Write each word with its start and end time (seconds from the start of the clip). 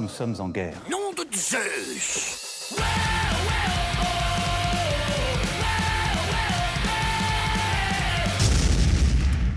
Nous 0.00 0.08
sommes 0.08 0.34
en 0.40 0.48
guerre. 0.48 0.74
Nom 0.90 1.12
de 1.12 1.24
Zeus 1.34 2.74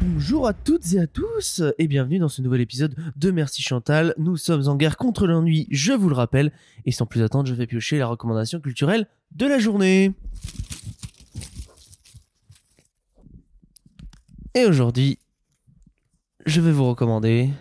Bonjour 0.01 0.47
à 0.47 0.53
toutes 0.53 0.93
et 0.93 0.99
à 0.99 1.07
tous 1.07 1.61
et 1.77 1.87
bienvenue 1.87 2.19
dans 2.19 2.29
ce 2.29 2.41
nouvel 2.41 2.61
épisode 2.61 2.95
de 3.15 3.31
Merci 3.31 3.61
Chantal. 3.61 4.13
Nous 4.17 4.37
sommes 4.37 4.67
en 4.67 4.75
guerre 4.75 4.97
contre 4.97 5.25
l'ennui, 5.27 5.67
je 5.71 5.93
vous 5.93 6.09
le 6.09 6.15
rappelle, 6.15 6.51
et 6.85 6.91
sans 6.91 7.05
plus 7.05 7.23
attendre, 7.23 7.47
je 7.47 7.53
vais 7.53 7.67
piocher 7.67 7.97
la 7.97 8.07
recommandation 8.07 8.59
culturelle 8.59 9.07
de 9.35 9.45
la 9.47 9.59
journée. 9.59 10.13
Et 14.53 14.65
aujourd'hui, 14.65 15.17
je 16.45 16.59
vais 16.59 16.73
vous 16.73 16.89
recommander 16.89 17.51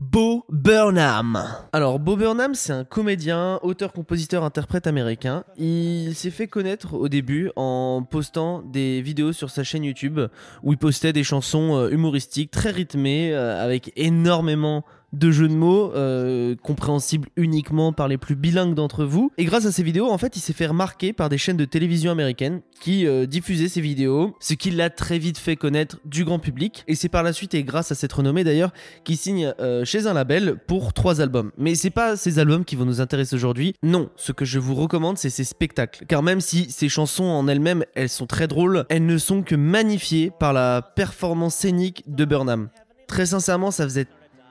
Bo 0.00 0.46
Burnham. 0.48 1.44
Alors, 1.74 1.98
Bo 1.98 2.16
Burnham, 2.16 2.54
c'est 2.54 2.72
un 2.72 2.84
comédien, 2.84 3.60
auteur, 3.62 3.92
compositeur, 3.92 4.44
interprète 4.44 4.86
américain. 4.86 5.44
Il 5.58 6.14
s'est 6.14 6.30
fait 6.30 6.46
connaître 6.46 6.94
au 6.94 7.10
début 7.10 7.50
en 7.54 8.02
postant 8.02 8.62
des 8.62 9.02
vidéos 9.02 9.34
sur 9.34 9.50
sa 9.50 9.62
chaîne 9.62 9.84
YouTube 9.84 10.20
où 10.62 10.72
il 10.72 10.78
postait 10.78 11.12
des 11.12 11.22
chansons 11.22 11.76
euh, 11.76 11.90
humoristiques 11.90 12.50
très 12.50 12.70
rythmées 12.70 13.34
euh, 13.34 13.62
avec 13.62 13.92
énormément 13.96 14.86
de 15.14 15.30
jeux 15.30 15.48
de 15.48 15.54
mots 15.54 15.92
euh, 15.94 16.54
compréhensibles 16.62 17.28
uniquement 17.36 17.92
par 17.92 18.08
les 18.08 18.18
plus 18.18 18.34
bilingues 18.34 18.74
d'entre 18.74 19.04
vous. 19.04 19.30
Et 19.38 19.44
grâce 19.44 19.66
à 19.66 19.72
ces 19.72 19.82
vidéos, 19.82 20.10
en 20.10 20.18
fait, 20.18 20.36
il 20.36 20.40
s'est 20.40 20.52
fait 20.52 20.66
remarquer 20.66 21.12
par 21.12 21.28
des 21.28 21.38
chaînes 21.38 21.56
de 21.56 21.64
télévision 21.64 22.10
américaines 22.10 22.60
qui 22.80 23.06
euh, 23.06 23.26
diffusaient 23.26 23.68
ces 23.68 23.80
vidéos, 23.80 24.36
ce 24.40 24.54
qui 24.54 24.70
l'a 24.70 24.90
très 24.90 25.18
vite 25.18 25.38
fait 25.38 25.56
connaître 25.56 25.98
du 26.04 26.24
grand 26.24 26.38
public. 26.38 26.84
Et 26.88 26.94
c'est 26.94 27.08
par 27.08 27.22
la 27.22 27.32
suite, 27.32 27.54
et 27.54 27.62
grâce 27.62 27.92
à 27.92 27.94
cette 27.94 28.12
renommée 28.12 28.44
d'ailleurs, 28.44 28.72
qu'il 29.04 29.16
signe 29.16 29.54
euh, 29.60 29.84
chez 29.84 30.06
un 30.06 30.12
label 30.12 30.56
pour 30.66 30.92
trois 30.92 31.20
albums. 31.20 31.50
Mais 31.56 31.74
c'est 31.74 31.90
pas 31.90 32.16
ces 32.16 32.38
albums 32.38 32.64
qui 32.64 32.76
vont 32.76 32.84
nous 32.84 33.00
intéresser 33.00 33.34
aujourd'hui. 33.36 33.74
Non, 33.82 34.10
ce 34.16 34.32
que 34.32 34.44
je 34.44 34.58
vous 34.58 34.74
recommande, 34.74 35.18
c'est 35.18 35.30
ces 35.30 35.44
spectacles. 35.44 36.04
Car 36.06 36.22
même 36.22 36.40
si 36.40 36.70
ces 36.70 36.88
chansons 36.88 37.24
en 37.24 37.48
elles-mêmes, 37.48 37.84
elles 37.94 38.08
sont 38.08 38.26
très 38.26 38.48
drôles, 38.48 38.84
elles 38.88 39.06
ne 39.06 39.18
sont 39.18 39.42
que 39.42 39.54
magnifiées 39.54 40.30
par 40.38 40.52
la 40.52 40.82
performance 40.82 41.54
scénique 41.54 42.02
de 42.06 42.24
Burnham. 42.24 42.68
Très 43.06 43.26
sincèrement, 43.26 43.70
ça 43.70 43.84
faisait 43.84 44.06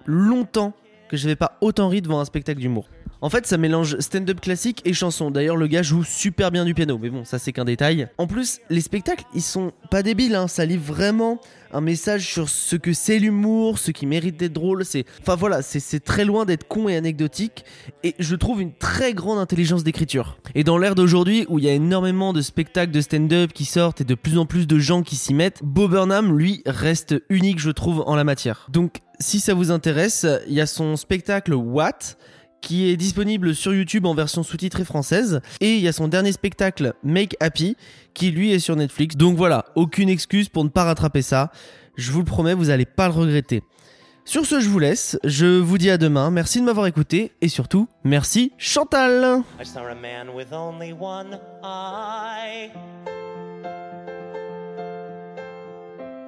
longtemps 0.05 0.73
que 1.09 1.17
je 1.17 1.25
n'avais 1.25 1.35
pas 1.35 1.57
autant 1.61 1.89
ri 1.89 2.01
devant 2.01 2.19
un 2.19 2.25
spectacle 2.25 2.59
d'humour. 2.59 2.87
En 3.23 3.29
fait, 3.29 3.47
ça 3.47 3.57
mélange 3.57 3.97
stand-up 3.99 4.41
classique 4.41 4.81
et 4.83 4.91
chanson. 4.91 5.31
D'ailleurs, 5.31 5.55
le 5.55 5.67
gars 5.67 5.81
joue 5.81 6.03
super 6.03 6.51
bien 6.51 6.65
du 6.65 6.73
piano, 6.73 6.99
mais 7.01 7.09
bon, 7.09 7.23
ça 7.23 7.39
c'est 7.39 7.53
qu'un 7.53 7.63
détail. 7.63 8.09
En 8.17 8.27
plus, 8.27 8.59
les 8.69 8.81
spectacles, 8.81 9.23
ils 9.33 9.41
sont 9.41 9.71
pas 9.89 10.03
débiles, 10.03 10.35
hein. 10.35 10.49
ça 10.49 10.65
livre 10.65 10.83
vraiment 10.93 11.39
un 11.71 11.79
message 11.79 12.27
sur 12.27 12.49
ce 12.49 12.75
que 12.75 12.91
c'est 12.91 13.19
l'humour, 13.19 13.79
ce 13.79 13.91
qui 13.91 14.07
mérite 14.07 14.35
d'être 14.35 14.51
drôle. 14.51 14.83
Enfin 15.21 15.35
voilà, 15.35 15.61
c'est- 15.61 16.03
très 16.03 16.25
loin 16.25 16.43
d'être 16.43 16.67
con 16.67 16.89
et 16.89 16.97
anecdotique. 16.97 17.63
Et 18.03 18.13
je 18.19 18.35
trouve 18.35 18.61
une 18.61 18.73
très 18.73 19.13
grande 19.13 19.39
intelligence 19.39 19.85
d'écriture. 19.85 20.37
Et 20.53 20.65
dans 20.65 20.77
l'ère 20.77 20.93
d'aujourd'hui, 20.93 21.45
où 21.47 21.59
il 21.59 21.65
y 21.65 21.69
a 21.69 21.73
énormément 21.73 22.33
de 22.33 22.41
spectacles 22.41 22.91
de 22.91 22.99
stand-up 22.99 23.53
qui 23.53 23.63
sortent 23.63 24.01
et 24.01 24.03
de 24.03 24.15
plus 24.15 24.37
en 24.37 24.45
plus 24.45 24.67
de 24.67 24.77
gens 24.79 25.01
qui 25.01 25.15
s'y 25.15 25.33
mettent, 25.33 25.61
Bo 25.63 25.87
Burnham, 25.87 26.37
lui, 26.37 26.61
reste 26.65 27.15
unique, 27.29 27.59
je 27.59 27.71
trouve, 27.71 28.03
en 28.05 28.17
la 28.17 28.25
matière. 28.25 28.67
Donc, 28.69 28.97
si 29.21 29.39
ça 29.39 29.53
vous 29.53 29.71
intéresse, 29.71 30.27
il 30.49 30.53
y 30.55 30.59
a 30.59 30.65
son 30.65 30.97
spectacle 30.97 31.53
What? 31.53 32.17
Qui 32.63 32.89
est 32.89 32.97
disponible 32.97 33.53
sur 33.53 33.73
YouTube 33.73 34.07
en 34.07 34.15
version 34.15 34.41
sous-titrée 34.41 34.85
française. 34.85 35.41
Et 35.59 35.75
il 35.75 35.81
y 35.81 35.87
a 35.87 35.91
son 35.91 36.07
dernier 36.07 36.31
spectacle, 36.31 36.93
Make 37.03 37.35
Happy, 37.39 37.75
qui 38.15 38.31
lui 38.31 38.51
est 38.51 38.59
sur 38.59 38.75
Netflix. 38.75 39.15
Donc 39.15 39.37
voilà, 39.37 39.65
aucune 39.75 40.09
excuse 40.09 40.49
pour 40.49 40.63
ne 40.63 40.69
pas 40.69 40.85
rattraper 40.85 41.21
ça. 41.21 41.51
Je 41.97 42.11
vous 42.11 42.19
le 42.19 42.25
promets, 42.25 42.55
vous 42.55 42.71
allez 42.71 42.85
pas 42.85 43.07
le 43.07 43.13
regretter. 43.13 43.61
Sur 44.25 44.45
ce, 44.45 44.61
je 44.61 44.69
vous 44.69 44.79
laisse. 44.79 45.19
Je 45.25 45.59
vous 45.59 45.77
dis 45.77 45.89
à 45.89 45.97
demain. 45.97 46.31
Merci 46.31 46.61
de 46.61 46.65
m'avoir 46.65 46.87
écouté. 46.87 47.33
Et 47.41 47.49
surtout, 47.49 47.89
merci 48.05 48.53
Chantal. 48.57 49.41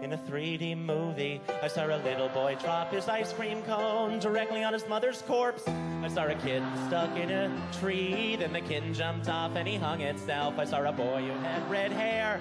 In 0.06 0.14
a 0.14 0.18
3D 0.20 0.78
movie, 0.78 1.42
I 1.64 1.68
saw 1.68 1.88
a 1.88 1.98
little 1.98 2.30
boy 2.30 2.56
drop 2.62 2.94
his 2.94 3.10
ice 3.10 3.34
cream 3.34 3.64
cone 3.64 4.20
directly 4.20 4.64
on 4.64 4.72
his 4.72 4.88
mother's 4.88 5.24
corpse. 5.24 5.68
I 5.68 6.08
saw 6.10 6.28
a 6.28 6.36
kid 6.36 6.62
stuck 6.86 7.18
in 7.18 7.32
a 7.32 7.52
tree, 7.80 8.36
then 8.36 8.54
the 8.54 8.62
kid 8.62 8.94
jumped 8.94 9.28
off 9.30 9.56
and 9.56 9.68
he 9.68 9.78
hung 9.78 10.02
itself. 10.02 10.60
I 10.60 10.66
saw 10.66 10.88
a 10.88 10.92
boy 10.92 11.24
who 11.24 11.32
had 11.40 11.72
red 11.72 11.92
hair. 11.92 12.40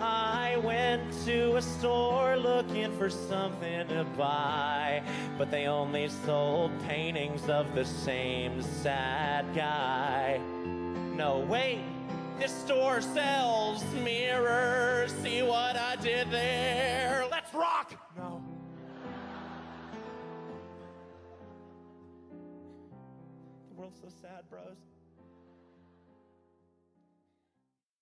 I 0.00 0.56
went 0.62 1.02
to 1.24 1.56
a 1.56 1.62
store 1.62 2.36
looking 2.36 2.96
for 2.96 3.10
something 3.10 3.88
to 3.88 4.04
buy, 4.16 5.02
but 5.36 5.50
they 5.50 5.66
only 5.66 6.08
sold 6.08 6.70
paintings 6.84 7.48
of 7.48 7.74
the 7.74 7.84
same 7.84 8.62
sad 8.62 9.52
guy. 9.52 10.38
No, 11.16 11.40
wait, 11.40 11.80
this 12.42 12.50
store 12.50 13.00
sells 13.00 13.84
mirrors. 14.02 15.12
See 15.22 15.42
what 15.42 15.76
I 15.76 15.94
did 16.02 16.28
there? 16.28 17.24
Let's 17.30 17.54
rock! 17.54 17.94
No. 18.16 18.42
The 23.68 23.74
world's 23.76 24.00
so 24.00 24.08
sad, 24.20 24.42
bros. 24.50 24.74